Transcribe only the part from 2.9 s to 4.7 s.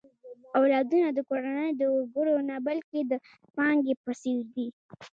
د پانګې په څېر دي.